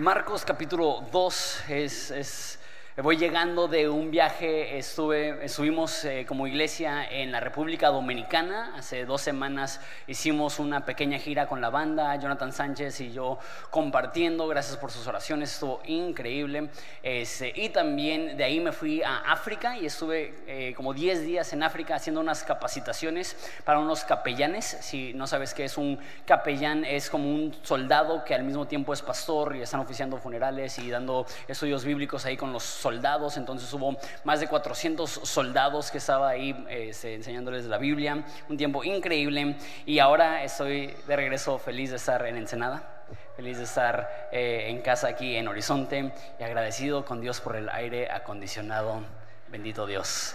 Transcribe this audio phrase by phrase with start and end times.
[0.00, 2.58] Marcos capítulo 2 es, es
[2.96, 8.74] Voy llegando de un viaje, estuve, estuvimos eh, como iglesia en la República Dominicana.
[8.76, 13.38] Hace dos semanas hicimos una pequeña gira con la banda, Jonathan Sánchez y yo
[13.70, 14.48] compartiendo.
[14.48, 16.68] Gracias por sus oraciones, estuvo increíble.
[17.00, 21.52] Este, y también de ahí me fui a África y estuve eh, como 10 días
[21.52, 24.64] en África haciendo unas capacitaciones para unos capellanes.
[24.80, 28.92] Si no sabes qué es un capellán, es como un soldado que al mismo tiempo
[28.92, 33.72] es pastor y están oficiando funerales y dando estudios bíblicos ahí con los soldados entonces
[33.72, 39.56] hubo más de 400 soldados que estaba ahí este, enseñándoles la Biblia, un tiempo increíble
[39.86, 43.04] y ahora estoy de regreso feliz de estar en Ensenada,
[43.36, 47.68] feliz de estar eh, en casa aquí en Horizonte y agradecido con Dios por el
[47.68, 49.02] aire acondicionado,
[49.48, 50.34] bendito Dios.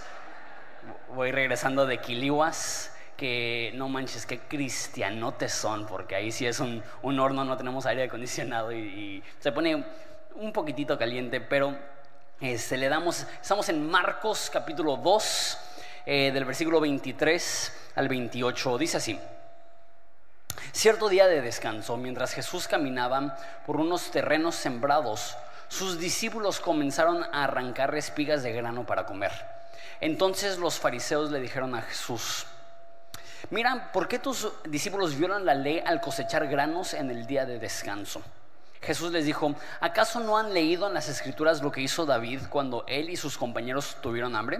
[1.15, 6.83] Voy regresando de Quilihuas que no manches, qué cristianotes son, porque ahí sí es un,
[7.03, 9.85] horno, no tenemos aire acondicionado y, se pone
[10.35, 11.77] un poquitito caliente, pero
[12.41, 15.57] este, le damos, estamos en Marcos capítulo 2,
[16.05, 18.77] eh, del versículo 23 al 28.
[18.77, 19.19] Dice así.
[20.71, 25.37] Cierto día de descanso, mientras Jesús caminaba por unos terrenos sembrados,
[25.69, 29.31] sus discípulos comenzaron a arrancar espigas de grano para comer.
[30.01, 32.45] Entonces los fariseos le dijeron a Jesús,
[33.49, 37.59] mira, ¿por qué tus discípulos violan la ley al cosechar granos en el día de
[37.59, 38.21] descanso?
[38.85, 42.85] Jesús les dijo, ¿acaso no han leído en las escrituras lo que hizo David cuando
[42.87, 44.59] él y sus compañeros tuvieron hambre?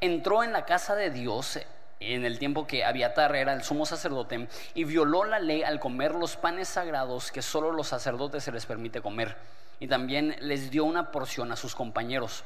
[0.00, 1.58] Entró en la casa de Dios
[2.00, 6.14] en el tiempo que Abiatar era el sumo sacerdote y violó la ley al comer
[6.14, 9.36] los panes sagrados que solo los sacerdotes se les permite comer.
[9.78, 12.44] Y también les dio una porción a sus compañeros.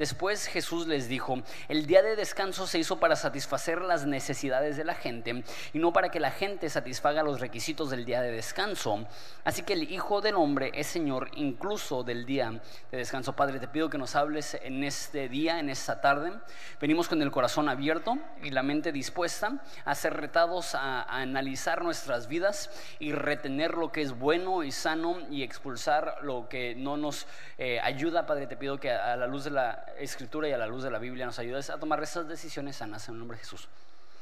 [0.00, 4.84] Después Jesús les dijo, el día de descanso se hizo para satisfacer las necesidades de
[4.84, 5.44] la gente
[5.74, 9.06] y no para que la gente satisfaga los requisitos del día de descanso.
[9.44, 12.50] Así que el Hijo del Hombre es Señor incluso del día
[12.90, 13.36] de descanso.
[13.36, 16.32] Padre, te pido que nos hables en este día, en esta tarde.
[16.80, 22.26] Venimos con el corazón abierto y la mente dispuesta a ser retados a, analizar nuestras
[22.26, 27.26] vidas y retener lo que es bueno y sano y expulsar lo que no nos
[27.58, 28.24] eh, ayuda.
[28.24, 30.90] Padre, te pido que a la luz de la escritura y a la luz de
[30.90, 33.68] la Biblia nos ayudes a tomar esas decisiones sanas en el nombre de Jesús.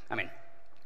[0.09, 0.31] Amén.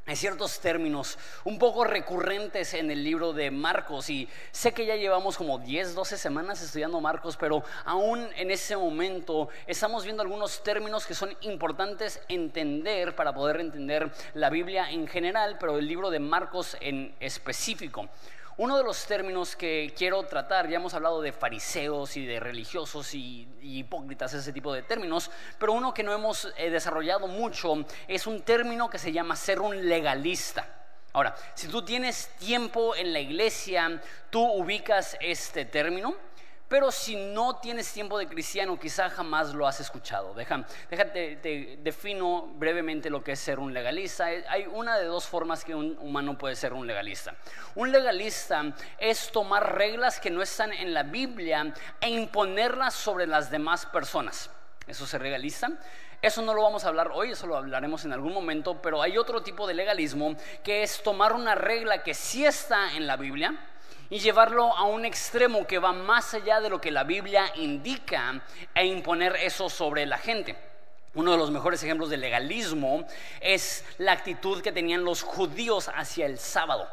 [0.04, 4.96] Hay ciertos términos un poco recurrentes en el libro de Marcos y sé que ya
[4.96, 10.64] llevamos como 10, 12 semanas estudiando Marcos, pero aún en ese momento estamos viendo algunos
[10.64, 16.10] términos que son importantes entender para poder entender la Biblia en general, pero el libro
[16.10, 18.08] de Marcos en específico.
[18.58, 23.14] Uno de los términos que quiero tratar, ya hemos hablado de fariseos y de religiosos
[23.14, 28.26] y, hipócritas, ese tipo de términos, pero uno que no hemos eh, desarrollado mucho es
[28.26, 30.68] un término que se llama ser un legalista.
[31.14, 36.14] Ahora, si tú tienes tiempo en la iglesia, tú ubicas este término.
[36.72, 40.32] Pero si no tienes tiempo de cristiano, quizá jamás lo has escuchado.
[40.32, 44.24] déjate, te defino brevemente lo que es ser un legalista.
[44.24, 47.34] Hay una de dos formas que un humano puede ser un legalista.
[47.74, 53.50] Un legalista es tomar reglas que no están en la Biblia e imponerlas sobre las
[53.50, 54.48] demás personas.
[54.86, 55.72] Eso es legalista.
[56.22, 59.18] Eso no lo vamos a hablar hoy, eso lo hablaremos en algún momento, pero hay
[59.18, 63.58] otro tipo de legalismo que es tomar una regla que sí está en la Biblia
[64.12, 68.44] y llevarlo a un extremo que va más allá de lo que la Biblia indica
[68.74, 70.54] e imponer eso sobre la gente.
[71.14, 73.06] Uno de los mejores ejemplos de legalismo
[73.40, 76.86] es la actitud que tenían los judíos hacia el sábado.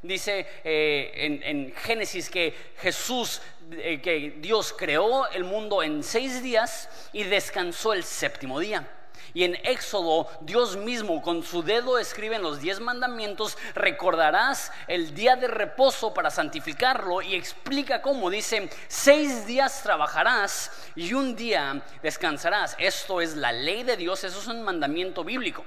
[0.00, 3.42] Dice eh, en, Génesis que Jesús,
[3.72, 8.88] eh, que Dios creó el mundo en seis días y descansó el séptimo día.
[9.34, 15.12] Y en Éxodo, Dios mismo con su dedo escribe en los diez mandamientos, recordarás el
[15.12, 18.30] día de reposo para santificarlo y explica cómo.
[18.30, 22.76] Dice, seis días trabajarás y un día descansarás.
[22.78, 25.64] Esto es la ley de Dios, eso es un mandamiento bíblico.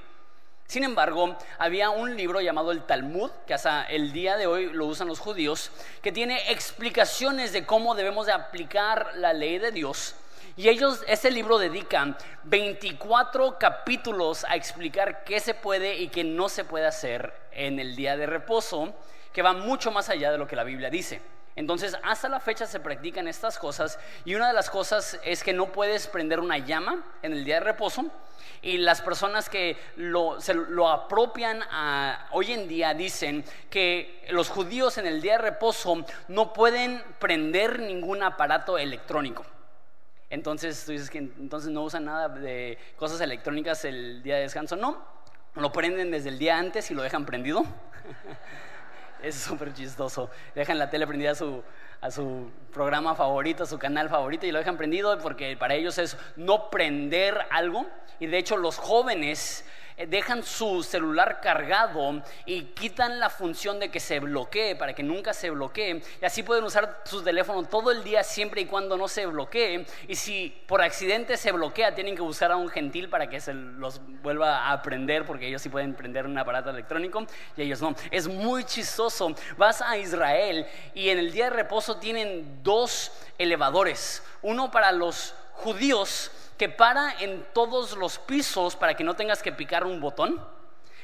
[0.65, 4.85] Sin embargo, había un libro llamado el Talmud, que hasta el día de hoy lo
[4.85, 5.71] usan los judíos,
[6.01, 10.15] que tiene explicaciones de cómo debemos de aplicar la ley de Dios
[10.57, 16.49] y ellos, ese libro dedican 24 capítulos a explicar qué se puede y qué no
[16.49, 18.95] se puede hacer en el día de reposo,
[19.31, 21.21] que va mucho más allá de lo que la Biblia dice.
[21.55, 25.53] Entonces, hasta la fecha se practican estas cosas y una de las cosas es que
[25.53, 28.05] no puedes prender una llama en el día de reposo
[28.63, 31.61] y las personas que lo, se lo apropian
[32.31, 37.79] hoy en día dicen que los judíos en el día de reposo no pueden prender
[37.79, 39.45] ningún aparato electrónico.
[40.29, 44.75] Entonces tú dices que entonces no usan nada de cosas electrónicas el día de descanso.
[44.75, 45.05] No,
[45.55, 47.63] lo prenden desde el día antes y lo dejan prendido.
[49.23, 50.29] Es súper chistoso.
[50.53, 51.63] Dejan la tele prendida a su,
[52.01, 55.97] a su programa favorito, a su canal favorito y lo dejan prendido porque para ellos
[55.97, 57.87] es no prender algo.
[58.19, 59.65] Y de hecho los jóvenes
[60.05, 65.33] dejan su celular cargado y quitan la función de que se bloquee para que nunca
[65.33, 66.01] se bloquee.
[66.21, 69.85] Y así pueden usar su teléfono todo el día siempre y cuando no se bloquee.
[70.07, 73.53] Y si por accidente se bloquea, tienen que buscar a un gentil para que se
[73.53, 77.95] los vuelva a prender porque ellos sí pueden prender un aparato electrónico y ellos no.
[78.11, 79.33] Es muy chistoso.
[79.57, 84.21] Vas a Israel y en el día de reposo tienen dos elevadores.
[84.43, 89.51] Uno para los judíos que para en todos los pisos para que no tengas que
[89.51, 90.41] picar un botón.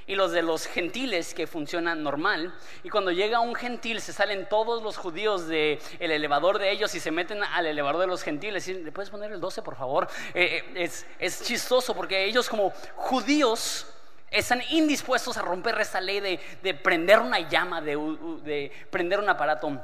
[0.05, 2.53] Y los de los gentiles que funcionan normal.
[2.83, 6.99] Y cuando llega un gentil se salen todos los judíos del elevador de ellos y
[6.99, 8.67] se meten al elevador de los gentiles.
[8.67, 10.09] Y, ¿Le puedes poner el 12 por favor?
[10.33, 13.87] Eh, eh, es, chistoso porque ellos como judíos
[14.29, 17.95] están indispuestos a romper esa ley de, prender una llama, de,
[18.43, 19.79] de prender un aparato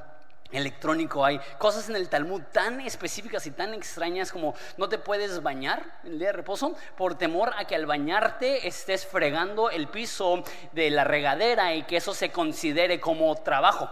[0.51, 1.25] electrónico.
[1.25, 5.99] Hay cosas en el Talmud tan específicas y tan extrañas como no te puedes bañar
[6.03, 10.43] en el día de reposo por temor a que al bañarte estés fregando el piso
[10.71, 13.89] de la regadera y que eso se considere como trabajo.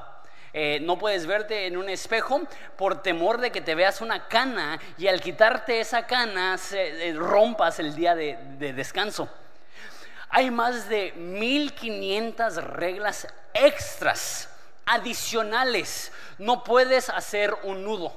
[0.53, 2.41] Eh, no puedes verte en un espejo
[2.77, 7.79] por temor de que te veas una cana y al quitarte esa cana eh, rompas
[7.79, 9.29] el día de, de descanso.
[10.29, 14.49] Hay más de 1500 reglas extras
[14.87, 16.11] adicionales.
[16.39, 18.11] No puedes hacer un nudo.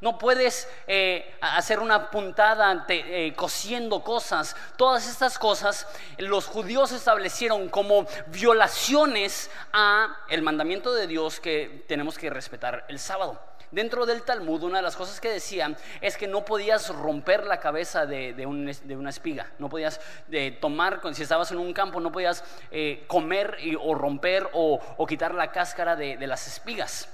[0.00, 4.54] No puedes eh, hacer una puntada eh, cosiendo cosas.
[4.76, 5.86] Todas estas cosas
[6.18, 12.98] los judíos establecieron como violaciones a el mandamiento de Dios que tenemos que respetar el
[12.98, 13.40] sábado.
[13.74, 17.58] Dentro del Talmud, una de las cosas que decía es que no podías romper la
[17.58, 20.00] cabeza de, una espiga, no podías
[20.30, 25.34] eh, tomar, si estabas en un campo, no podías eh, comer o romper o, quitar
[25.34, 27.08] la cáscara de las espigas.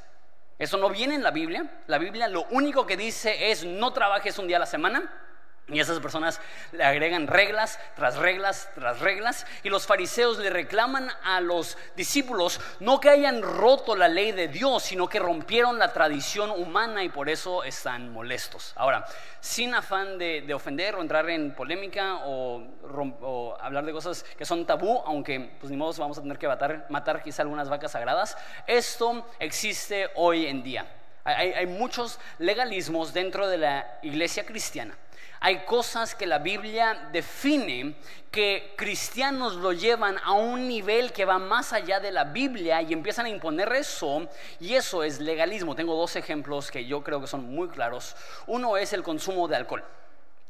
[0.59, 1.81] Eso no viene en la Biblia.
[1.87, 5.30] La Biblia lo único que dice es no trabajes un día a la semana
[5.71, 6.41] y esas personas
[6.73, 9.47] le agregan reglas tras reglas tras reglas.
[9.63, 14.49] Y los fariseos le reclaman a los discípulos no que hayan roto la ley de
[14.49, 18.73] Dios, sino que rompieron la tradición humana y por eso están molestos.
[18.77, 19.05] Ahora,
[19.41, 25.03] sin afán de, ofender o entrar en polémica o, hablar de cosas que son tabú,
[25.07, 29.27] aunque pues ni modo vamos a tener que matar, matar quizá algunas vacas sagradas, esto
[29.39, 30.87] existe hoy en día.
[31.25, 34.97] hay muchos legalismos dentro de la iglesia cristiana
[35.43, 37.95] hay cosas que la Biblia define
[38.31, 42.93] que cristianos lo llevan a un nivel que va más allá de la Biblia y
[42.93, 44.29] empiezan a imponer eso
[44.61, 45.75] y eso es legalismo.
[45.75, 48.15] Tengo dos ejemplos que yo creo que son muy claros.
[48.47, 49.83] Uno es el consumo de alcohol.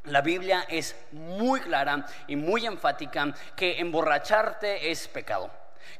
[0.04, 5.50] La Biblia es muy clara y muy enfática que emborracharte es pecado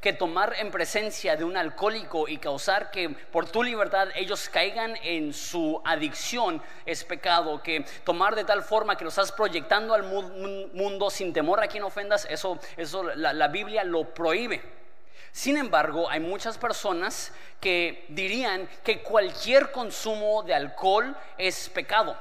[0.01, 4.97] que tomar en presencia de un alcohólico y causar que por tu libertad ellos caigan
[5.03, 10.05] en su adicción es pecado, que tomar de tal forma que lo estás proyectando al
[10.05, 14.63] mundo sin temor a quien ofendas, eso, eso la, Biblia lo prohíbe.
[15.33, 22.17] Sin embargo, hay muchas personas que dirían que cualquier consumo de alcohol es pecado.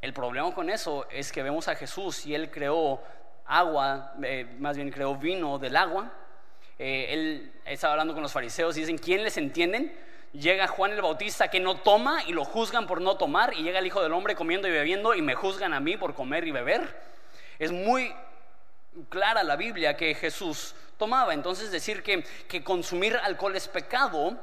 [0.00, 3.00] El problema con eso es que vemos a Jesús y él creó
[3.46, 6.12] agua, eh, más bien creó vino del agua,
[6.84, 9.96] eh, él estaba hablando con los fariseos y dicen, ¿quién les entienden?
[10.32, 13.78] Llega Juan el Bautista que no toma y lo juzgan por no tomar y llega
[13.78, 16.50] el Hijo del Hombre comiendo y bebiendo y me juzgan a mí por comer y
[16.50, 17.00] beber.
[17.60, 18.12] Es muy
[19.10, 21.34] clara la Biblia que Jesús tomaba.
[21.34, 24.36] Entonces decir que, que consumir alcohol es pecado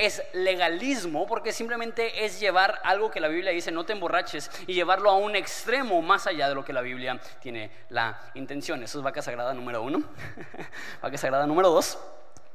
[0.00, 4.74] es legalismo porque simplemente es llevar algo que la Biblia dice no te emborraches y
[4.74, 8.82] llevarlo a un extremo más allá de lo que la Biblia tiene la intención.
[8.82, 10.02] Eso es vaca sagrada número uno.
[11.02, 11.98] vaca sagrada número dos.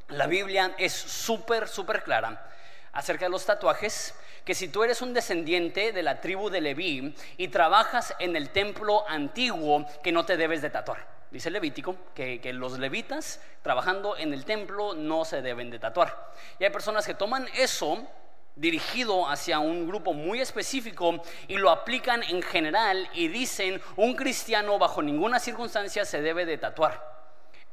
[0.09, 2.51] La Biblia es súper, súper clara
[2.95, 7.13] acerca de los tatuajes, que si tú eres un descendiente de la tribu de Leví
[7.37, 11.15] y trabajas en el templo antiguo, que no te debes de tatuar.
[11.29, 16.31] Dice Levítico que, los levitas trabajando en el templo no se deben de tatuar.
[16.59, 18.07] Y hay personas que toman eso
[18.55, 24.79] dirigido hacia un grupo muy específico y lo aplican en general y dicen un cristiano
[24.79, 27.24] bajo ninguna circunstancia se debe de tatuar.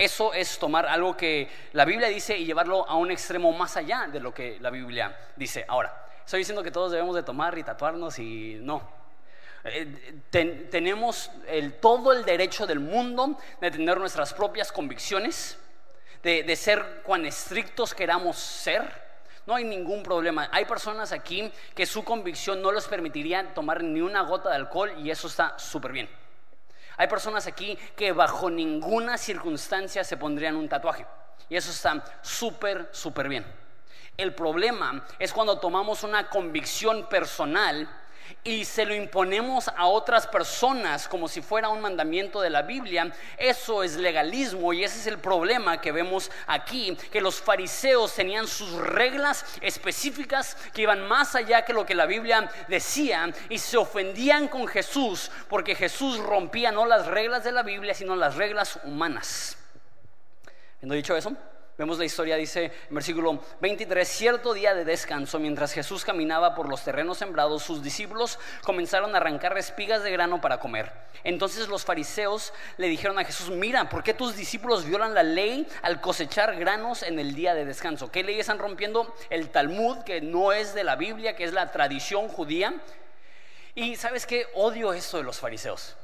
[0.02, 4.08] Eso es tomar algo que la Biblia dice y llevarlo a un extremo más allá
[4.10, 5.64] de lo que la Biblia dice.
[5.68, 8.82] Ahora, estoy diciendo que todos debemos de tomar y tatuarnos y no.
[9.62, 10.22] Eh,
[10.72, 11.30] tenemos
[11.80, 15.56] todo el derecho del mundo de tener nuestras propias convicciones,
[16.24, 18.82] de, ser cuán estrictos queramos ser.
[19.46, 20.48] No hay ningún problema.
[20.50, 24.94] Hay personas aquí que su convicción no les permitiría tomar ni una gota de alcohol
[24.98, 26.21] y eso está súper bien.
[26.96, 31.06] Hay personas aquí que bajo ninguna circunstancia se pondrían un tatuaje.
[31.48, 33.44] Y eso está súper, súper bien.
[34.16, 37.88] El problema es cuando tomamos una convicción personal
[38.44, 43.12] y se lo imponemos a otras personas como si fuera un mandamiento de la Biblia,
[43.36, 48.46] eso es legalismo y ese es el problema que vemos aquí, que los fariseos tenían
[48.46, 53.76] sus reglas específicas que iban más allá que lo que la Biblia decía y se
[53.76, 58.78] ofendían con Jesús porque Jesús rompía no las reglas de la Biblia, sino las reglas
[58.84, 59.56] humanas.
[60.76, 61.36] Habiendo dicho eso,
[61.82, 66.68] Vemos la historia, dice en versículo 23, cierto día de descanso, mientras Jesús caminaba por
[66.68, 70.92] los terrenos sembrados, sus discípulos comenzaron a arrancar espigas de grano para comer.
[71.24, 75.66] Entonces los fariseos le dijeron a Jesús, mira, ¿por qué tus discípulos violan la ley
[75.82, 78.12] al cosechar granos en el día de descanso?
[78.12, 79.12] ¿Qué ley están rompiendo?
[79.28, 82.74] El Talmud, que no es de la Biblia, que es la tradición judía.
[83.74, 85.96] Y sabes qué, odio esto de los fariseos.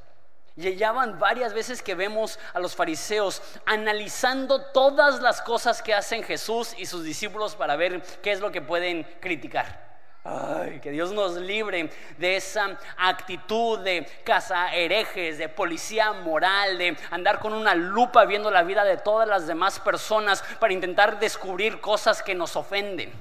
[0.59, 5.95] Y ya van varias veces que vemos a los fariseos analizando todas las cosas que
[5.95, 9.87] hacen Jesús y sus discípulos para ver qué es lo que pueden criticar.
[10.25, 16.97] Ay, que Dios nos libre de esa actitud de casa herejes, de policía moral, de
[17.12, 21.81] andar con una lupa viendo la vida de todas las demás personas para intentar descubrir
[21.81, 23.12] cosas que nos ofenden.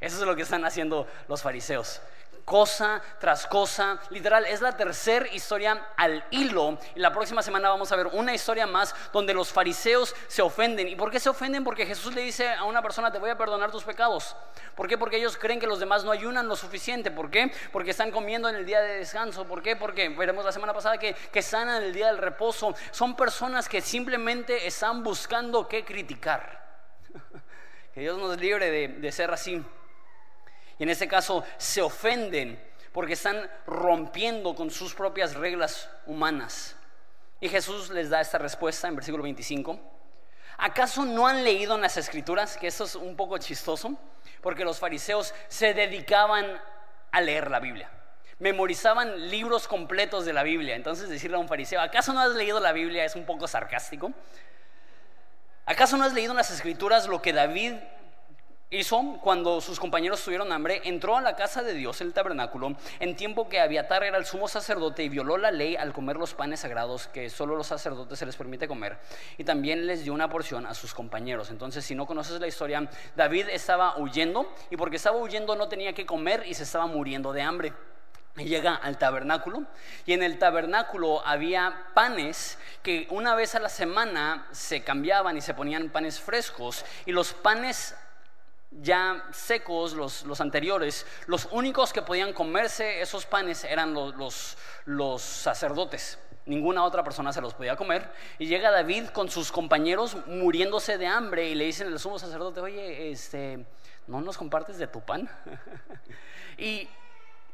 [0.00, 2.00] Eso es lo que están haciendo los fariseos
[2.44, 3.98] cosa tras cosa.
[4.10, 6.78] Literal, es la tercera historia al hilo.
[6.94, 10.88] Y la próxima semana vamos a ver una historia más donde los fariseos se ofenden.
[10.88, 11.64] ¿Y por qué se ofenden?
[11.64, 14.36] Porque Jesús le dice a una persona, te voy a perdonar tus pecados.
[14.74, 14.98] ¿Por qué?
[14.98, 17.10] Porque ellos creen que los demás no ayunan lo suficiente.
[17.10, 17.52] ¿Por qué?
[17.72, 19.46] Porque están comiendo en el día de descanso.
[19.46, 19.76] ¿Por qué?
[19.76, 22.74] Porque veremos la semana pasada que, que sanan el día del reposo.
[22.90, 26.64] Son personas que simplemente están buscando qué criticar.
[27.94, 29.64] que Dios nos libre de, de ser así.
[30.78, 32.60] Y en este caso se ofenden
[32.92, 36.76] porque están rompiendo con sus propias reglas humanas.
[37.40, 39.78] Y Jesús les da esta respuesta en versículo 25.
[40.58, 42.56] ¿Acaso no han leído en las escrituras?
[42.56, 43.98] Que esto es un poco chistoso,
[44.40, 46.60] porque los fariseos se dedicaban
[47.10, 47.90] a leer la Biblia.
[48.38, 50.76] Memorizaban libros completos de la Biblia.
[50.76, 53.04] Entonces decirle a un fariseo, ¿acaso no has leído la Biblia?
[53.04, 54.12] Es un poco sarcástico.
[55.66, 57.74] ¿Acaso no has leído en las escrituras lo que David
[58.78, 63.16] hizo cuando sus compañeros tuvieron hambre, entró a la casa de Dios, el tabernáculo, en
[63.16, 66.60] tiempo que Abiatar era el sumo sacerdote y violó la ley al comer los panes
[66.60, 68.98] sagrados que solo los sacerdotes se les permite comer,
[69.38, 71.50] y también les dio una porción a sus compañeros.
[71.50, 75.92] Entonces, si no conoces la historia, David estaba huyendo y porque estaba huyendo no tenía
[75.92, 77.72] que comer y se estaba muriendo de hambre.
[78.36, 79.62] Y llega al tabernáculo
[80.06, 85.40] y en el tabernáculo había panes que una vez a la semana se cambiaban y
[85.40, 87.94] se ponían panes frescos y los panes
[88.80, 96.18] ya secos, los, anteriores, los únicos que podían comerse esos panes eran los, los, sacerdotes.
[96.46, 98.12] Ninguna otra persona se los podía comer.
[98.38, 102.60] Y llega David con sus compañeros muriéndose de hambre y le dicen al sumo sacerdote,
[102.60, 103.64] oye, este,
[104.06, 105.28] ¿no nos compartes de tu pan?
[106.58, 106.88] y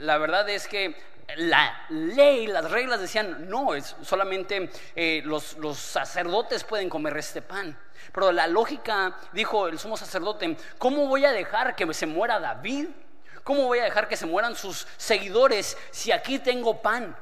[0.00, 0.96] la verdad es que
[1.36, 7.42] la ley, las reglas decían, no, es solamente eh, los, los sacerdotes pueden comer este
[7.42, 7.78] pan.
[8.12, 12.88] Pero la lógica, dijo el sumo sacerdote, ¿cómo voy a dejar que se muera David?
[13.44, 17.16] ¿Cómo voy a dejar que se mueran sus seguidores si aquí tengo pan?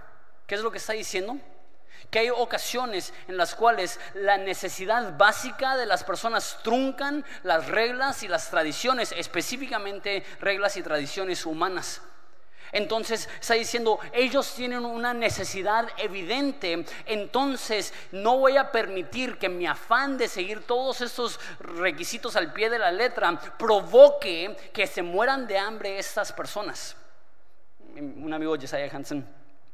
[0.46, 1.36] ¿Qué es lo que está diciendo?
[2.10, 8.22] Que hay ocasiones en las cuales la necesidad básica de las personas truncan las reglas
[8.22, 12.00] y las tradiciones, específicamente reglas y tradiciones humanas.
[12.72, 19.66] Entonces está diciendo, ellos tienen una necesidad evidente, entonces no voy a permitir que mi
[19.66, 25.46] afán de seguir todos estos requisitos al pie de la letra provoque que se mueran
[25.46, 26.96] de hambre estas personas.
[27.94, 29.26] Un amigo, Jesiah Hansen,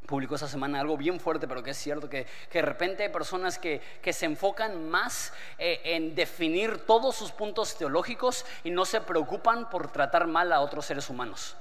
[0.06, 3.58] publicó esa semana algo bien fuerte, pero que es cierto, que, de repente hay personas
[3.58, 3.80] que,
[4.12, 9.90] se enfocan más eh, en definir todos sus puntos teológicos y no se preocupan por
[9.90, 11.56] tratar mal a otros seres humanos.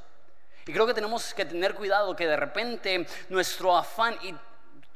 [0.65, 4.33] Y creo que tenemos que tener cuidado que de repente nuestro afán, y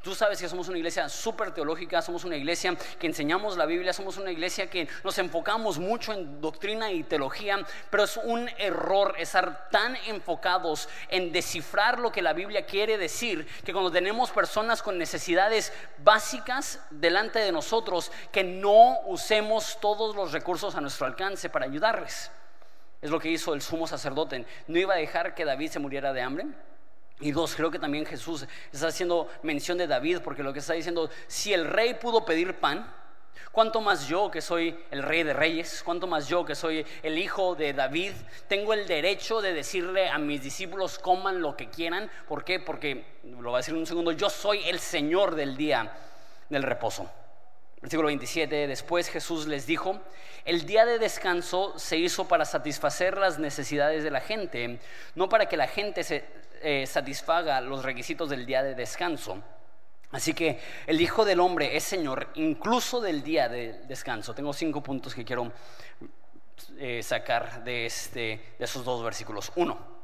[0.01, 3.91] tú sabes que somos una iglesia súper teológica, somos una iglesia que enseñamos la Biblia,
[3.91, 7.57] somos una iglesia que nos enfocamos mucho en doctrina y teología,
[7.89, 13.45] pero es un error estar tan enfocados en descifrar lo que la Biblia quiere decir,
[13.65, 20.31] que cuando tenemos personas con necesidades básicas delante de nosotros, que no usemos todos los
[20.31, 22.31] recursos a nuestro alcance para ayudarles.
[23.01, 24.45] Es lo que hizo el sumo sacerdote.
[24.67, 26.47] No iba a dejar que David se muriera de hambre.
[27.19, 30.73] Y dos, creo que también Jesús está haciendo mención de David, porque lo que está
[30.73, 32.93] diciendo, si el rey pudo pedir pan,
[33.51, 35.81] ¿cuánto más yo que soy el rey de reyes?
[35.83, 38.13] ¿Cuánto más yo que soy el hijo de David?
[38.47, 42.11] Tengo el derecho de decirle a mis discípulos coman lo que quieran.
[42.27, 42.59] ¿Por qué?
[42.59, 45.91] Porque, lo va a decir en un segundo, yo soy el Señor del día
[46.49, 47.09] del reposo.
[47.87, 50.01] Versículo 27, después Jesús les dijo,
[50.43, 54.81] el día de descanso se hizo para satisfacer las necesidades de la gente,
[55.15, 56.25] no para que la gente se
[56.61, 59.41] eh, satisfaga los requisitos del día de descanso.
[60.11, 64.35] Así que el Hijo del Hombre es Señor incluso del día de descanso.
[64.35, 65.49] Tengo cinco puntos que quiero
[66.77, 68.19] eh, sacar de, este,
[68.59, 69.49] de esos dos versículos.
[69.55, 69.96] Uno,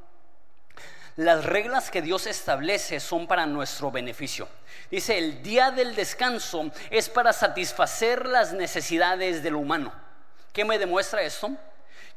[1.15, 4.47] las reglas que Dios establece son para nuestro beneficio.
[4.89, 9.93] Dice, el día del descanso es para satisfacer las necesidades del humano.
[10.51, 11.51] ¿Qué me demuestra esto?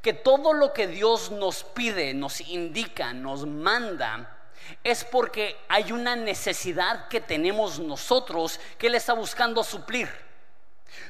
[0.00, 4.36] Que todo lo que Dios nos pide, nos indica, nos manda,
[4.82, 10.08] es porque hay una necesidad que tenemos nosotros que Él está buscando suplir.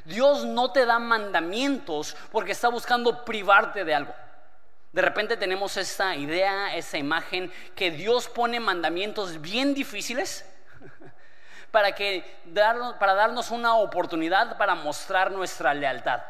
[0.04, 4.14] Dios no te da mandamientos porque está buscando privarte de algo.
[4.96, 10.42] De repente tenemos esta idea, esa imagen, que Dios pone mandamientos bien difíciles
[11.70, 12.24] para, que,
[12.98, 16.22] para darnos una oportunidad para mostrar nuestra lealtad.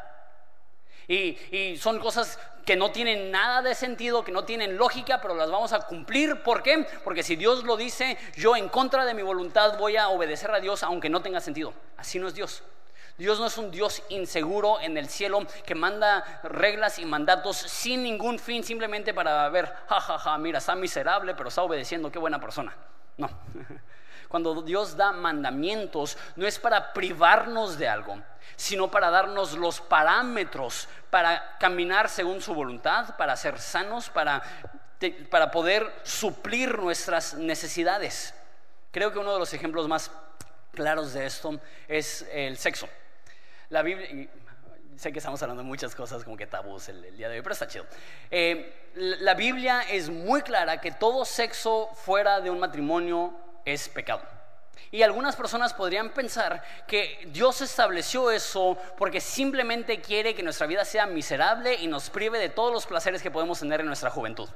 [1.07, 5.49] Y, son cosas que no tienen nada de sentido, que no tienen lógica, pero las
[5.49, 6.43] vamos a cumplir.
[6.43, 6.85] ¿Por qué?
[7.03, 10.59] Porque si Dios lo dice, yo en contra de mi voluntad voy a obedecer a
[10.59, 11.73] Dios aunque no tenga sentido.
[11.95, 12.63] Así no es Dios.
[13.17, 18.03] Dios no es un Dios inseguro en el cielo que manda reglas y mandatos sin
[18.03, 22.19] ningún fin, simplemente para ver, jajaja, ja, ja, mira, está miserable, pero está obedeciendo, qué
[22.19, 22.75] buena persona.
[23.17, 23.27] No.
[24.27, 28.21] Cuando Dios da mandamientos, no es para privarnos de algo,
[28.55, 34.41] sino para darnos los parámetros para caminar según su voluntad, para ser sanos, para,
[35.29, 38.33] para poder suplir nuestras necesidades.
[38.91, 40.11] Creo que uno de los ejemplos más
[40.73, 42.87] claros de esto es el sexo.
[43.69, 44.29] La Biblia,
[44.97, 47.53] sé que estamos hablando de muchas cosas como que tabús el, día de hoy, pero
[47.53, 47.85] está chido.
[48.31, 53.33] Eh, la Biblia es muy clara que todo sexo fuera de un matrimonio
[53.73, 54.21] es pecado.
[54.91, 60.85] Y algunas personas podrían pensar que Dios estableció eso porque simplemente quiere que nuestra vida
[60.85, 64.47] sea miserable y nos prive de todos los placeres que podemos tener en nuestra juventud.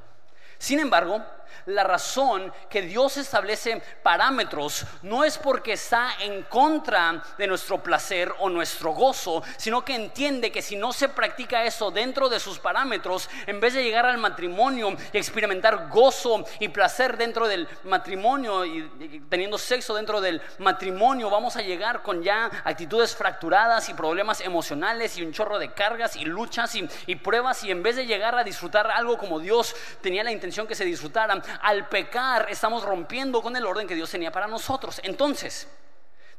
[0.61, 1.25] Sin embargo,
[1.65, 8.33] la razón que Dios establece parámetros no es porque está en contra de nuestro placer
[8.39, 12.59] o nuestro gozo, sino que entiende que si no se practica eso dentro de sus
[12.59, 18.65] parámetros, en vez de llegar al matrimonio y experimentar gozo y placer dentro del matrimonio
[18.65, 24.41] y teniendo sexo dentro del matrimonio, vamos a llegar con ya actitudes fracturadas y problemas
[24.41, 28.35] emocionales y un chorro de cargas y luchas y, pruebas y en vez de llegar
[28.35, 31.41] a disfrutar algo como Dios tenía la intención que se disfrutaran.
[31.61, 34.99] Al pecar estamos rompiendo con el orden que Dios tenía para nosotros.
[35.03, 35.67] Entonces,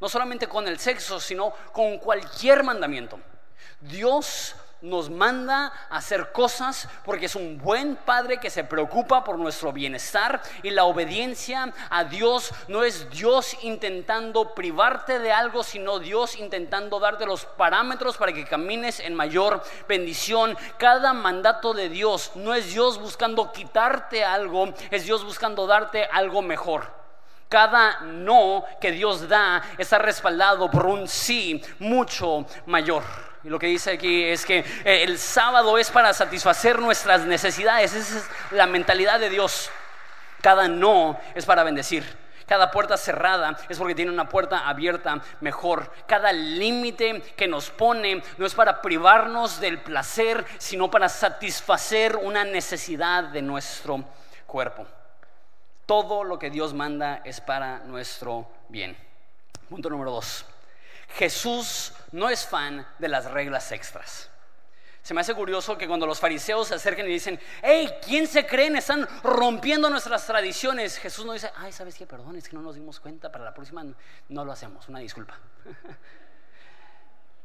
[0.00, 3.18] no solamente con el sexo, sino con cualquier mandamiento.
[3.80, 9.38] Dios nos manda a hacer cosas porque es un buen padre que se preocupa por
[9.38, 15.98] nuestro bienestar y la obediencia a Dios no es Dios intentando privarte de algo, sino
[15.98, 20.56] Dios intentando darte los parámetros para que camines en mayor bendición.
[20.78, 26.42] Cada mandato de Dios no es Dios buscando quitarte algo, es Dios buscando darte algo
[26.42, 27.02] mejor.
[27.48, 33.31] Cada no que Dios da está respaldado por un sí mucho mayor.
[33.44, 37.92] Y lo que dice aquí es que eh, el sábado es para satisfacer nuestras necesidades.
[37.92, 39.70] Esa es la mentalidad de Dios.
[40.40, 42.22] Cada no es para bendecir.
[42.46, 45.90] Cada puerta cerrada es porque tiene una puerta abierta mejor.
[46.06, 52.44] Cada límite que nos pone no es para privarnos del placer, sino para satisfacer una
[52.44, 54.04] necesidad de nuestro
[54.46, 54.86] cuerpo.
[55.86, 58.96] Todo lo que Dios manda es para nuestro bien.
[59.68, 60.44] Punto número dos.
[61.16, 64.30] Jesús no es fan de las reglas extras.
[65.02, 68.46] Se me hace curioso que cuando los fariseos se acerquen y dicen, hey, ¿quién se
[68.46, 68.76] creen?
[68.76, 70.96] Están rompiendo nuestras tradiciones.
[70.98, 72.06] Jesús no dice, ay, ¿sabes qué?
[72.06, 73.84] Perdón, es que no nos dimos cuenta, para la próxima
[74.28, 75.36] no lo hacemos, una disculpa.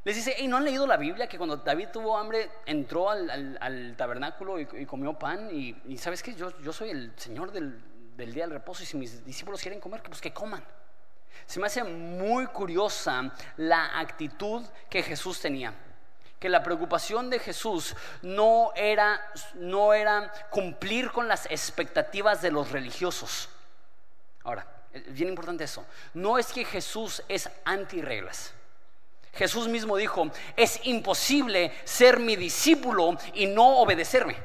[0.04, 1.28] Les dice, hey, ¿no han leído la Biblia?
[1.28, 5.50] Que cuando David tuvo hambre, entró al, tabernáculo y, comió pan.
[5.52, 6.34] Y, ¿sabes qué?
[6.36, 7.82] Yo, soy el Señor del,
[8.16, 10.64] del día del reposo y si mis discípulos quieren comer, pues que coman.
[11.46, 15.74] Se me hace muy curiosa la actitud que Jesús tenía.
[16.40, 19.20] Que la preocupación de Jesús no era,
[19.56, 23.50] no era cumplir con las expectativas de los religiosos.
[24.44, 25.86] Ahora, es bien importante eso.
[26.14, 28.54] No es que Jesús es anti reglas.
[29.34, 34.36] Jesús mismo dijo, es imposible ser mi discípulo y no obedecerme.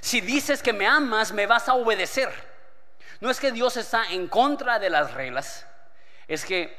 [0.00, 2.51] Si dices que me amas, me vas a obedecer.
[3.22, 5.64] No es que Dios está en contra de las reglas,
[6.26, 6.76] es que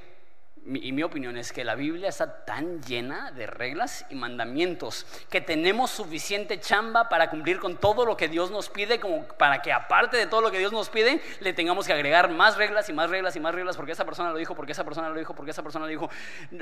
[0.65, 5.39] y mi opinión es que la Biblia está tan llena de reglas y mandamientos que
[5.39, 9.71] tenemos suficiente chamba para cumplir con todo lo que Dios nos pide, como para que
[9.71, 12.93] aparte de todo lo que Dios nos pide, le tengamos que agregar más reglas y
[12.93, 15.34] más reglas y más reglas, porque esa persona lo dijo, porque esa persona lo dijo,
[15.34, 16.10] porque esa persona lo dijo.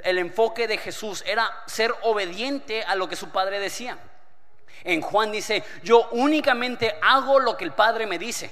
[0.03, 3.97] El enfoque de Jesús era ser obediente a lo que su padre decía.
[4.83, 8.51] En Juan dice, yo únicamente hago lo que el Padre me dice.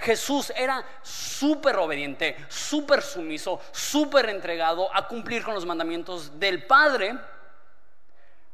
[0.00, 7.18] Jesús era súper obediente, súper sumiso, súper entregado a cumplir con los mandamientos del Padre,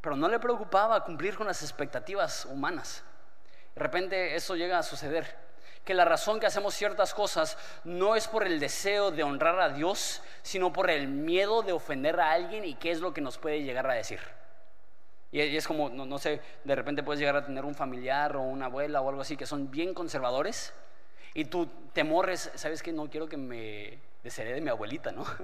[0.01, 3.03] pero no le preocupaba cumplir con las expectativas humanas.
[3.75, 5.37] De repente eso llega a suceder,
[5.85, 9.69] que la razón que hacemos ciertas cosas no es por el deseo de honrar a
[9.71, 13.39] Dios, sino por el miedo de ofender a alguien y qué es lo que nos
[13.39, 14.21] puede llegar a decir.
[15.33, 18.67] Y es como, no, sé, de repente puedes llegar a tener un familiar o una
[18.67, 20.73] abuela o algo así que son bien conservadores
[21.35, 22.93] y tu temor es, ¿sabes qué?
[22.93, 25.27] No quiero que me desherede mi abuelita, ¿no?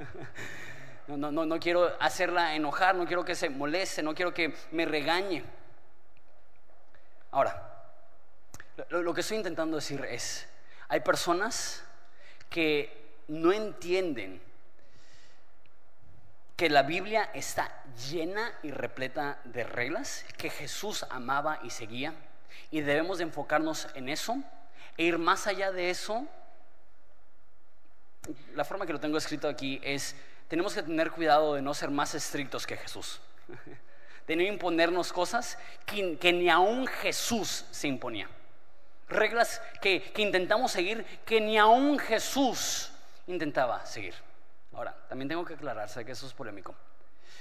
[1.09, 4.55] No, no, no, no quiero hacerla enojar, no quiero que se moleste, no quiero que
[4.71, 5.43] me regañe.
[7.33, 7.83] Ahora,
[8.91, 10.49] lo, lo que estoy intentando decir es,
[10.87, 11.83] hay personas
[12.49, 14.41] que no entienden
[16.57, 22.15] que la Biblia está llena y repleta de reglas que Jesús amaba y seguía
[22.71, 24.37] y debemos de enfocarnos en eso
[24.97, 26.27] e ir más allá de eso.
[28.55, 30.15] La forma que lo tengo escrito aquí es,
[30.49, 33.21] tenemos que tener cuidado de no ser más estrictos que Jesús,
[34.27, 38.29] de no imponernos cosas que, ni aún Jesús se imponía.
[39.09, 42.93] Reglas que, que intentamos seguir que ni aún Jesús
[43.27, 44.15] intentaba seguir.
[44.73, 46.75] Ahora, también tengo que aclarar, sé que eso es polémico,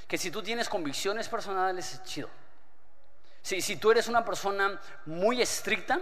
[0.07, 2.29] que si tú tienes convicciones personales, es chido.
[3.41, 5.99] Si, si tú eres una persona muy estricta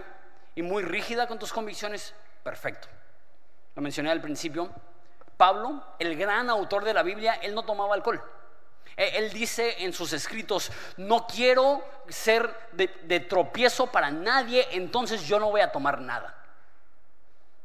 [0.58, 2.88] y muy rígida con tus convicciones, perfecto.
[3.76, 4.68] Lo mencioné al principio.
[5.36, 8.20] Pablo, el gran autor de la Biblia, él no tomaba alcohol.
[8.96, 15.38] E, él dice en sus escritos, no quiero ser de tropiezo para nadie, entonces yo
[15.38, 16.37] no voy a tomar nada.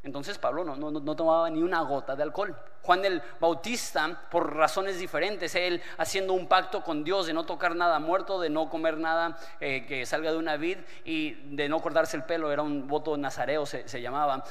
[0.03, 2.53] Entonces Pablo no, no, tomaba ni una gota de alcohol.
[2.81, 7.73] Juan el Bautista, por razones diferentes, él haciendo un pacto con Dios de no tocar
[7.73, 11.81] nada muerto, de no comer nada eh, que salga de una vid y de no
[11.81, 14.43] cortarse el pelo, era un voto nazareo, se, llamaba,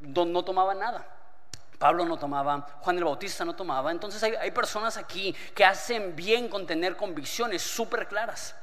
[0.00, 1.06] no tomaba nada.
[1.78, 3.90] Pablo no tomaba, Juan el Bautista no tomaba.
[3.90, 8.56] Entonces hay, personas aquí que hacen bien con tener convicciones súper claras.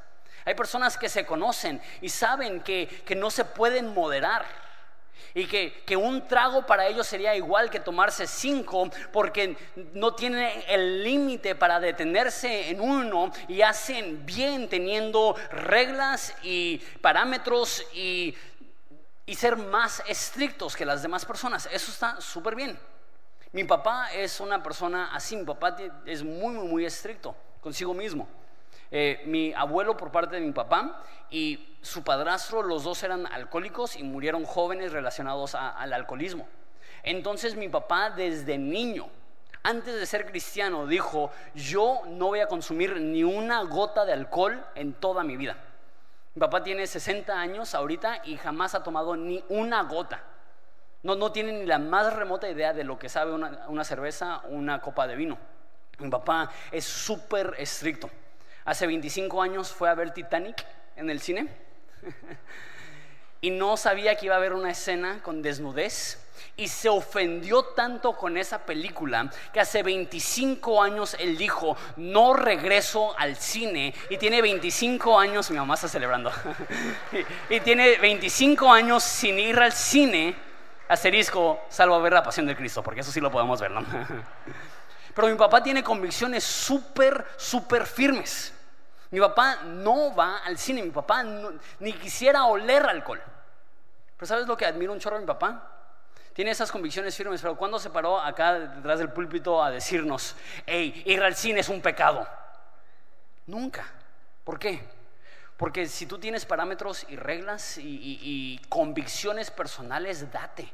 [0.46, 4.64] Hay personas que se conocen y saben que, que no se pueden moderar
[5.34, 9.58] y que, que, un trago para ellos sería igual que tomarse cinco porque
[9.94, 17.86] no tienen el límite para detenerse en uno y hacen bien teniendo reglas y parámetros
[17.94, 18.36] y,
[19.26, 21.68] y ser más estrictos que las demás personas.
[21.72, 22.78] Eso está súper bien.
[23.52, 28.28] Mi papá es una persona así, mi papá es muy, muy, muy estricto consigo mismo.
[28.96, 31.02] Eh, mi abuelo por parte de mi papá
[31.32, 36.48] y su padrastro, los dos eran alcohólicos y murieron jóvenes relacionados al alcoholismo.
[37.02, 39.10] Entonces mi papá desde niño,
[39.64, 44.64] antes de ser cristiano, dijo, yo no voy a consumir ni una gota de alcohol
[44.76, 45.58] en toda mi vida.
[46.36, 50.22] Mi papá tiene 60 años ahorita y jamás ha tomado ni una gota.
[51.02, 54.44] No, no tiene ni la más remota idea de lo que sabe una, una cerveza
[54.50, 55.40] una copa de vino.
[55.98, 58.12] Mi papá es súper estricto.
[58.66, 61.48] Hace 25 años fue a ver Titanic en el cine
[63.42, 66.20] y no sabía que iba a haber una escena con desnudez
[66.56, 73.18] y se ofendió tanto con esa película que hace 25 años él dijo, no regreso
[73.18, 76.32] al cine y tiene 25 años, mi mamá está celebrando,
[77.50, 80.36] y, tiene 25 años sin ir al cine,
[80.88, 83.82] asterisco, salvo a ver la pasión de Cristo, porque eso sí lo podemos ver, ¿no?
[85.16, 88.53] Pero mi papá tiene convicciones súper, súper firmes.
[89.14, 93.22] Mi papá no va al cine, mi papá ni quisiera oler alcohol.
[94.18, 95.70] Pero ¿sabes lo que admiro un chorro de mi papá?
[96.34, 101.04] Tiene esas convicciones firmes, pero cuando se paró acá detrás del púlpito a decirnos, hey,
[101.06, 102.28] ir al cine es un pecado?
[103.46, 103.86] Nunca.
[104.44, 104.84] ¿Por qué?
[105.58, 110.74] Porque si tú tienes parámetros y reglas y convicciones personales, date.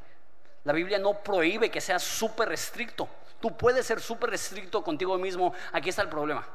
[0.64, 3.10] La Biblia no prohíbe que seas súper estricto.
[3.42, 5.54] Tú puedes ser súper estricto contigo mismo.
[5.74, 6.48] Aquí está el problema.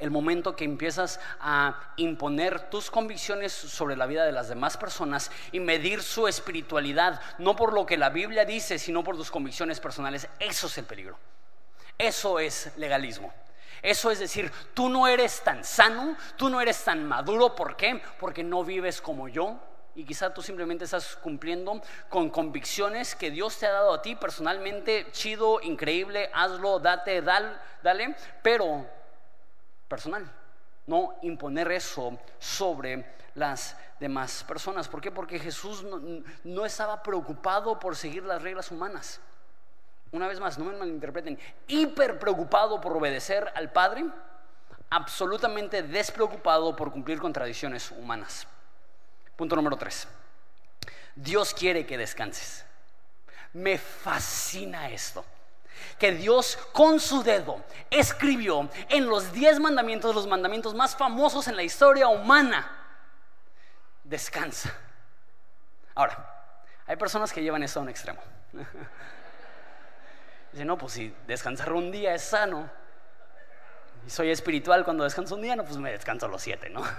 [0.00, 5.30] El momento que empiezas a imponer tus convicciones sobre la vida de las demás personas
[5.52, 9.78] y medir su espiritualidad, no por lo que la Biblia dice, sino por tus convicciones
[9.78, 11.18] personales, eso es el peligro.
[11.98, 13.32] Eso es legalismo.
[13.82, 17.54] Eso es decir, tú no eres tan sano, tú no eres tan maduro.
[17.54, 18.02] ¿Por qué?
[18.18, 19.60] Porque no vives como yo,
[19.94, 24.14] y quizá tú simplemente estás cumpliendo con convicciones que Dios te ha dado a ti
[24.14, 28.86] personalmente, chido, increíble, hazlo, date, dal, dale, pero
[29.90, 30.24] personal,
[30.86, 34.88] no imponer eso sobre las demás personas.
[34.88, 35.10] ¿Por qué?
[35.10, 35.84] Porque Jesús
[36.44, 39.20] no, estaba preocupado por seguir las reglas humanas.
[40.12, 44.06] Una vez más, no me malinterpreten, hiper preocupado por obedecer al Padre,
[44.90, 48.46] absolutamente despreocupado por cumplir con tradiciones humanas.
[49.36, 50.06] Punto número tres.
[51.16, 52.64] Dios quiere que descanses.
[53.52, 55.24] Me fascina esto.
[55.98, 61.56] Que Dios con su dedo escribió en los diez mandamientos, los mandamientos más famosos en
[61.56, 62.76] la historia humana.
[64.04, 64.74] Descansa.
[65.94, 66.30] Ahora,
[66.86, 68.20] hay personas que llevan esto a un extremo.
[70.52, 72.68] Dicen, no, pues si descansar un día es sano.
[74.06, 76.82] Y soy espiritual cuando descanso un día, no, pues me descanso los siete, ¿no?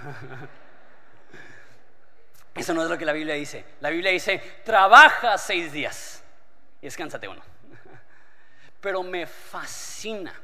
[2.54, 3.64] Eso no es lo que la Biblia dice.
[3.80, 6.22] La Biblia dice, trabaja seis días
[6.80, 7.42] y descánsate uno.
[8.82, 10.34] Pero me fascina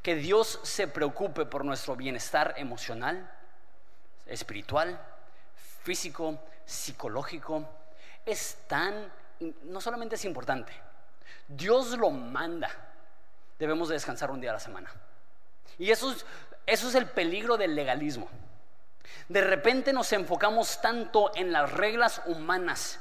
[0.00, 3.30] que Dios se preocupe por nuestro bienestar emocional,
[4.26, 4.98] espiritual,
[5.82, 7.68] físico, psicológico.
[8.24, 9.12] Es tan,
[9.64, 10.72] no solamente es importante,
[11.48, 12.70] Dios lo manda.
[13.58, 14.90] Debemos de descansar un día a la semana.
[15.78, 16.24] Y eso es,
[16.66, 18.28] eso es el peligro del legalismo.
[19.28, 23.00] De repente nos enfocamos tanto en las reglas humanas.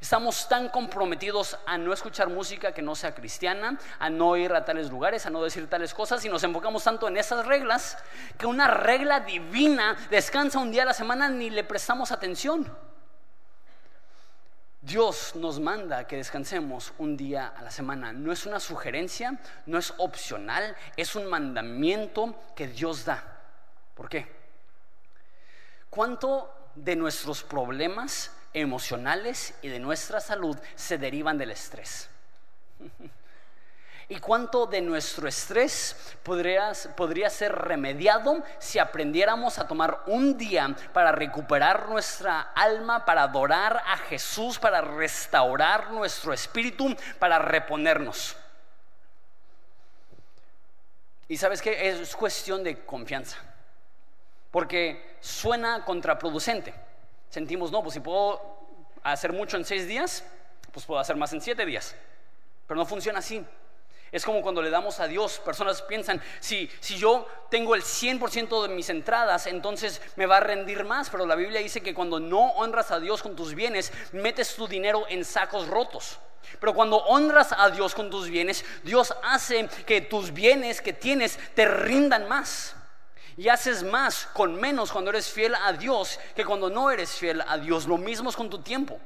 [0.00, 4.64] Estamos tan comprometidos a no escuchar música que no sea cristiana, a no ir a
[4.64, 7.98] tales lugares, a no decir tales cosas, y nos enfocamos tanto en esas reglas
[8.38, 12.70] que una regla divina descansa un día a la semana ni le prestamos atención.
[14.80, 18.12] Dios nos manda que descansemos un día a la semana.
[18.12, 23.42] No es una sugerencia, no es opcional, es un mandamiento que Dios da.
[23.94, 24.32] ¿Por qué?
[25.90, 32.08] ¿Cuánto de nuestros problemas emocionales y de nuestra salud se derivan del estrés?
[34.10, 40.74] ¿Y cuánto de nuestro estrés podría, podría, ser remediado si aprendiéramos a tomar un día
[40.94, 48.34] para recuperar nuestra alma, para adorar a Jesús, para restaurar nuestro espíritu, para reponernos?
[51.28, 53.36] Y sabes que es cuestión de confianza
[54.50, 56.74] porque suena contraproducente.
[57.30, 58.40] Sentimos, no, pues si puedo
[59.02, 60.24] hacer mucho en seis días,
[60.72, 61.94] pues puedo hacer más en siete días.
[62.66, 63.44] Pero no funciona así.
[64.10, 68.62] Es como cuando le damos a Dios, personas piensan, si, si yo tengo el 100%
[68.62, 72.18] de mis entradas, entonces me va a rendir más, pero la Biblia dice que cuando
[72.18, 76.18] no honras a Dios con tus bienes, metes tu dinero en sacos rotos.
[76.58, 81.38] Pero cuando honras a Dios con tus bienes, Dios hace que tus bienes que tienes
[81.54, 82.74] te rindan más
[83.38, 87.42] y haces más con menos cuando eres fiel a Dios que cuando no eres fiel
[87.46, 87.86] a Dios.
[87.86, 88.98] Lo mismo es con tu tiempo.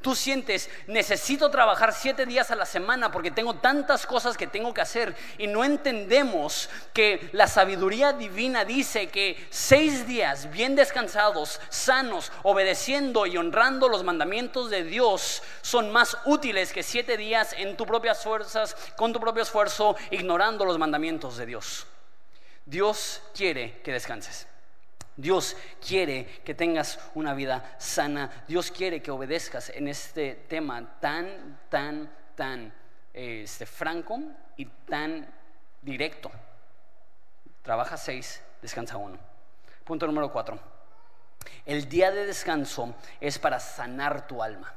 [0.00, 4.72] Tú sientes, necesito trabajar siete días a la semana porque tengo tantas cosas que tengo
[4.72, 11.60] que hacer y no entendemos que la sabiduría divina dice que seis días bien descansados,
[11.68, 17.76] sanos, obedeciendo y honrando los mandamientos de Dios son más útiles que siete días en
[17.76, 21.86] tus propias fuerzas, con tu propio esfuerzo, ignorando los mandamientos de Dios.
[22.66, 24.48] Dios quiere que descanses.
[25.16, 28.44] Dios quiere que tengas una vida sana.
[28.48, 32.74] Dios quiere que obedezcas en este tema tan, tan, tan
[33.14, 34.20] este, franco
[34.56, 35.32] y tan
[35.80, 36.30] directo.
[37.62, 39.18] Trabaja seis, descansa uno.
[39.84, 40.58] Punto número cuatro.
[41.64, 44.74] El día de descanso es para sanar tu alma.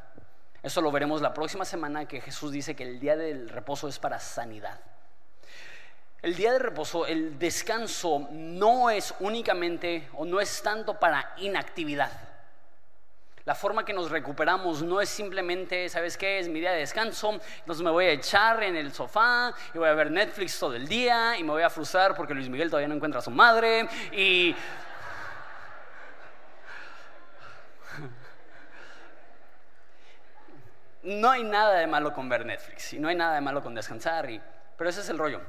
[0.62, 3.98] Eso lo veremos la próxima semana que Jesús dice que el día del reposo es
[3.98, 4.80] para sanidad.
[6.22, 12.12] El día de reposo, el descanso no es únicamente o no es tanto para inactividad.
[13.46, 16.40] La forma que nos recuperamos no es simplemente, ¿sabes qué?
[16.40, 19.88] Es mi día de descanso, entonces me voy a echar en el sofá y voy
[19.88, 22.90] a ver Netflix todo el día y me voy a frustrar porque Luis Miguel todavía
[22.90, 23.88] no encuentra a su madre.
[31.02, 33.74] No hay nada de malo con ver Netflix y no hay nada de malo con
[33.74, 34.28] descansar,
[34.78, 35.40] pero ese es el rollo.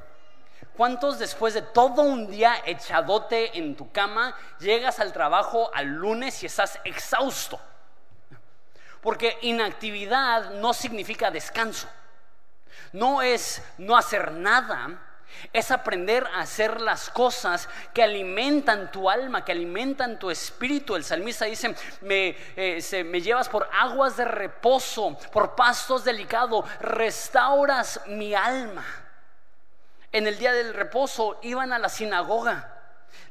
[0.75, 6.41] ¿Cuántos después de todo un día echadote en tu cama llegas al trabajo al lunes
[6.43, 7.59] y estás exhausto?
[9.01, 11.89] Porque inactividad no significa descanso.
[12.93, 15.01] No es no hacer nada,
[15.51, 20.95] es aprender a hacer las cosas que alimentan tu alma, que alimentan tu espíritu.
[20.95, 28.01] El salmista dice, me, eh, me llevas por aguas de reposo, por pastos delicados, restauras
[28.07, 29.00] mi alma
[30.11, 32.70] en el día del reposo iban a la sinagoga.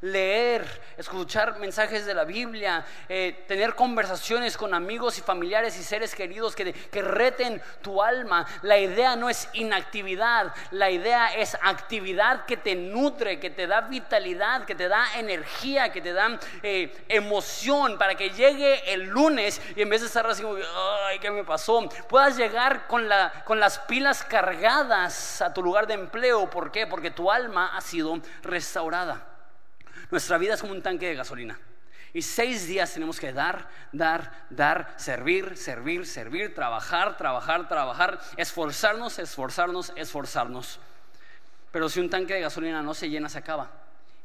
[0.00, 0.64] Leer,
[0.96, 6.54] escuchar mensajes de la Biblia, eh, tener conversaciones con amigos y familiares y seres queridos
[6.54, 8.46] que, que reten tu alma.
[8.62, 13.82] La idea no es inactividad, la idea es actividad que te nutre, que te da
[13.82, 19.60] vitalidad, que te da energía, que te da eh, emoción para que llegue el lunes
[19.76, 20.44] y en vez de estar así,
[21.06, 21.88] ay, ¿qué me pasó?
[22.08, 26.50] Puedas llegar con, la, con las pilas cargadas a tu lugar de empleo.
[26.50, 26.86] ¿Por qué?
[26.86, 29.29] Porque tu alma ha sido restaurada.
[30.10, 31.58] Nuestra vida es como un tanque de gasolina.
[32.12, 39.18] Y seis días tenemos que dar, dar, dar, servir, servir, servir, trabajar, trabajar, trabajar, esforzarnos,
[39.18, 40.80] esforzarnos, esforzarnos.
[41.70, 43.70] Pero si un tanque de gasolina no se llena, se acaba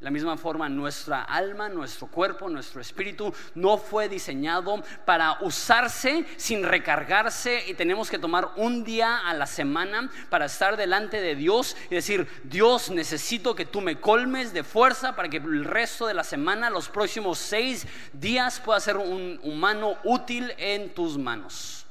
[0.05, 6.63] la misma forma, nuestra alma, nuestro cuerpo, nuestro espíritu no fue diseñado para usarse sin
[6.63, 11.75] recargarse y tenemos que tomar un día a la semana para estar delante de Dios
[11.89, 16.13] y decir, Dios, necesito que tú me colmes de fuerza para que el resto de
[16.13, 21.87] la semana, los próximos seis días, pueda ser un humano útil en tus manos.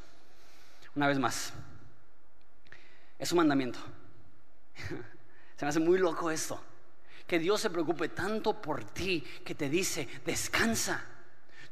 [0.94, 1.52] Una vez más,
[3.18, 3.80] es un mandamiento.
[5.56, 6.60] Se me hace muy loco esto
[7.26, 11.04] que Dios se preocupe tanto por ti que te dice, descansa,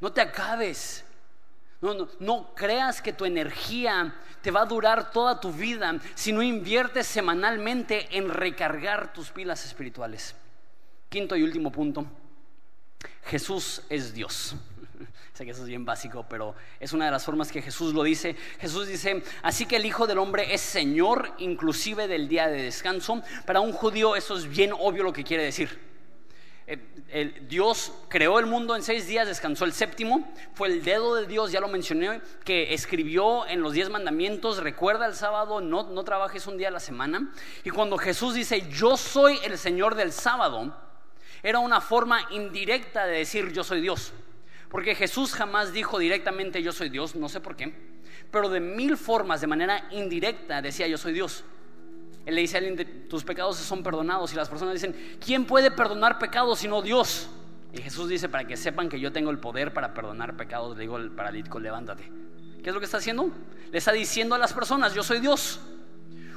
[0.00, 1.04] no te acabes.
[1.80, 6.40] No, no, creas que tu energía te va a durar toda tu vida si no
[6.40, 10.36] inviertes semanalmente en recargar tus pilas espirituales.
[11.08, 12.06] Quinto y último punto,
[13.24, 14.54] Jesús es Dios.
[15.32, 18.02] Sé que eso es bien básico, pero es una de las formas que Jesús lo
[18.02, 18.36] dice.
[18.58, 23.22] Jesús dice, así que el Hijo del Hombre es Señor inclusive del día de descanso.
[23.46, 25.92] Para un judío eso es bien obvio lo que quiere decir.
[27.14, 31.26] Eh, Dios creó el mundo en seis días, descansó el séptimo, fue el dedo de
[31.26, 36.04] Dios, ya lo mencioné, que escribió en los diez mandamientos, recuerda el sábado, no, no
[36.04, 37.30] trabajes un día a la semana.
[37.64, 40.74] Y cuando Jesús dice, yo soy el Señor del sábado,
[41.42, 44.14] era una forma indirecta de decir, yo soy Dios.
[44.72, 47.74] Porque Jesús jamás dijo directamente yo soy Dios, no sé por qué,
[48.30, 51.44] pero de mil formas, de manera indirecta, decía yo soy Dios.
[52.24, 55.70] Él le dice a alguien, tus pecados son perdonados y las personas dicen, ¿quién puede
[55.70, 57.28] perdonar pecados sino Dios?
[57.74, 60.84] Y Jesús dice, para que sepan que yo tengo el poder para perdonar pecados, le
[60.84, 62.10] digo al paralítico, levántate.
[62.62, 63.30] ¿Qué es lo que está haciendo?
[63.70, 65.60] Le está diciendo a las personas, yo soy Dios.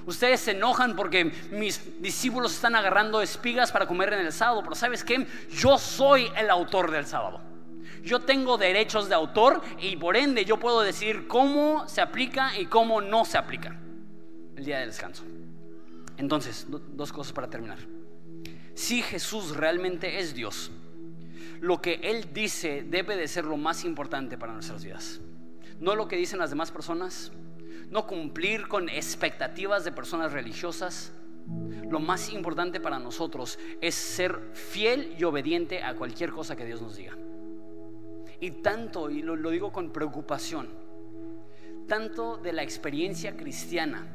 [0.08, 4.76] Ustedes se enojan porque mis discípulos están agarrando espigas para comer en el sábado, pero
[4.76, 5.26] ¿sabes qué?
[5.52, 7.55] Yo soy el autor del sábado.
[8.06, 12.68] Yo tengo derechos de autor y por ende yo puedo decir cómo se aplica y
[12.68, 13.80] cómo no se aplica
[14.56, 15.24] el día del descanso.
[16.18, 17.80] Entonces, dos cosas para terminar.
[18.76, 20.70] Si Jesús realmente es Dios,
[21.62, 25.20] lo que Él dice debe de ser lo más importante para nuestras vidas.
[25.80, 27.32] No lo que dicen las demás personas,
[27.90, 31.12] no cumplir con expectativas de personas religiosas.
[31.90, 36.84] Lo más importante para nosotros es ser fiel y obediente a cualquier cosa que Dios
[36.84, 37.18] nos diga.
[38.40, 40.68] Y tanto, y lo, digo con preocupación,
[41.88, 44.08] tanto de la experiencia cristiana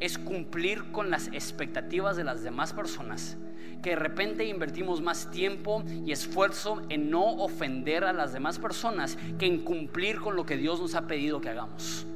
[0.00, 3.36] es cumplir con las expectativas de las demás personas,
[3.82, 9.16] que de repente invertimos más tiempo y esfuerzo en no ofender a las demás personas
[9.38, 12.06] que en cumplir con lo que Dios nos ha pedido que hagamos.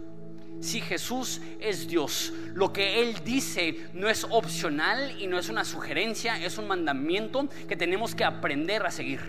[0.60, 5.64] Si Jesús es Dios, lo que Él dice no es opcional y no es una
[5.64, 9.20] sugerencia, es un mandamiento que tenemos que aprender a seguir.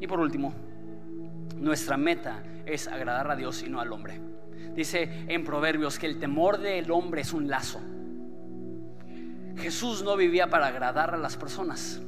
[0.00, 0.52] Y por último,
[1.60, 4.20] nuestra meta es agradar a Dios y no al hombre.
[4.74, 7.80] Dice en Proverbios que el temor del hombre es un lazo.
[9.56, 12.00] Jesús no vivía para agradar a las personas.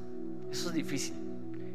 [0.51, 1.17] Eso es difícil.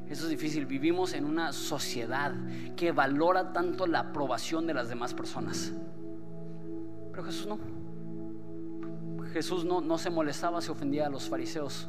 [0.09, 0.65] Eso es difícil.
[0.65, 2.34] Vivimos en una sociedad
[2.75, 5.71] que valora tanto la aprobación de las demás personas.
[7.11, 7.59] Pero Jesús no.
[9.34, 11.88] Jesús no, no se molestaba si ofendía a los fariseos.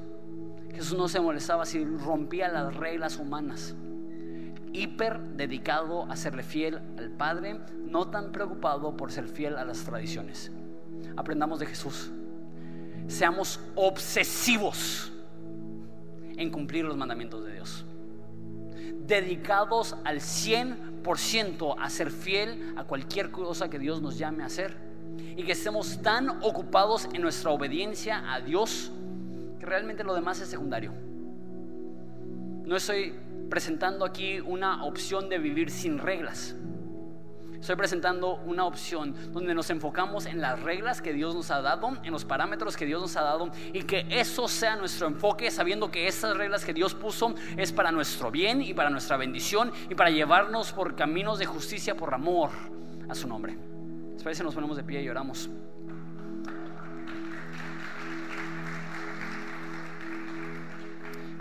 [0.74, 3.74] Jesús no se molestaba si rompía las reglas humanas
[4.72, 9.84] hiper dedicado a serle fiel al Padre, no tan preocupado por ser fiel a las
[9.84, 10.50] tradiciones.
[11.16, 12.10] Aprendamos de Jesús.
[13.06, 15.12] Seamos obsesivos
[16.36, 17.84] en cumplir los mandamientos de Dios.
[19.06, 24.76] Dedicados al 100% a ser fiel a cualquier cosa que Dios nos llame a hacer.
[25.36, 28.92] Y que estemos tan ocupados en nuestra obediencia a Dios
[29.58, 30.92] que realmente lo demás es secundario.
[32.64, 33.14] No estoy
[33.49, 36.55] presentando aquí una opción de vivir sin reglas.
[37.61, 41.99] Estoy presentando una opción donde nos enfocamos en las reglas que Dios nos ha dado,
[42.05, 45.90] en los parámetros que Dios nos ha dado y que eso sea nuestro enfoque, sabiendo
[45.90, 49.96] que esas reglas que Dios puso es para nuestro bien y para nuestra bendición y
[49.96, 52.51] para llevarnos por caminos de justicia, por amor
[53.09, 53.59] a su nombre.
[54.16, 55.51] Espero que nos ponemos de pie y oramos.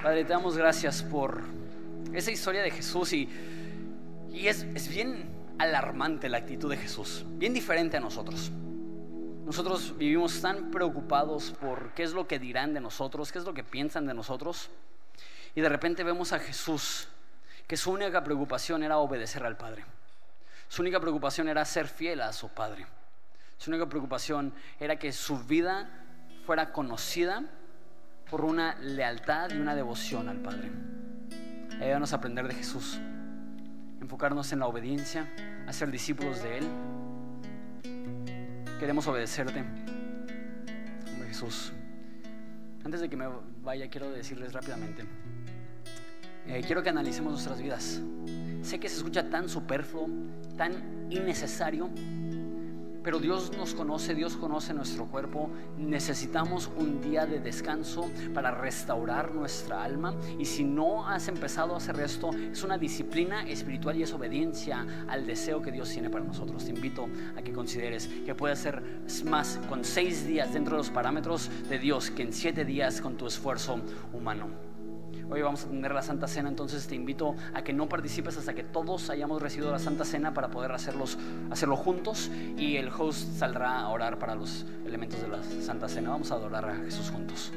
[0.02, 1.57] Padre, te damos gracias por
[2.18, 3.30] esa historia de Jesús y,
[4.34, 8.52] y es, es bien alarmante la actitud de Jesús, bien diferente a nosotros.
[9.46, 13.54] Nosotros vivimos tan preocupados por qué es lo que dirán de nosotros, qué es lo
[13.54, 14.70] que piensan de nosotros.
[15.56, 17.08] Y de repente vemos a Jesús,
[17.68, 19.86] que su única preocupación era obedecer al Padre.
[20.68, 22.88] Su única preocupación era ser fiel a su Padre.
[23.58, 25.88] Su única preocupación era que su vida
[26.46, 27.44] fuera conocida
[28.30, 30.72] por una lealtad y una devoción al Padre.
[31.80, 33.00] Ayúdanos a aprender de Jesús,
[34.02, 35.32] enfocarnos en la obediencia,
[35.68, 36.68] a ser discípulos de Él.
[38.80, 39.60] Queremos obedecerte.
[41.12, 41.72] Hombre Jesús.
[42.84, 43.28] Antes de que me
[43.64, 45.04] vaya, quiero decirles rápidamente.
[46.48, 48.02] Eh, quiero que analicemos nuestras vidas.
[48.64, 50.10] Sé que se escucha tan superfluo,
[50.58, 51.90] tan innecesario,
[53.08, 55.50] pero Dios nos conoce, Dios conoce nuestro cuerpo.
[55.78, 60.14] Necesitamos un día de descanso para restaurar nuestra alma.
[60.38, 64.86] Y si no has empezado a hacer esto, es una disciplina espiritual y es obediencia
[65.08, 66.66] al deseo que Dios tiene para nosotros.
[66.66, 68.84] Te invito a que consideres que puedes ser
[69.24, 73.16] más con seis días dentro de los parámetros de Dios que en siete días con
[73.16, 73.80] tu esfuerzo
[74.12, 74.67] humano.
[75.30, 78.54] Hoy vamos a tener la Santa Cena, entonces te invito a que no participes hasta
[78.54, 81.18] que todos hayamos recibido la Santa Cena para poder hacerlos,
[81.52, 86.12] hacerlo juntos y el host saldrá a orar para los elementos de la Santa Cena.
[86.12, 87.52] Vamos a adorar a Jesús juntos.